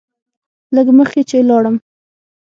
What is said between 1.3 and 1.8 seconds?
لاړم.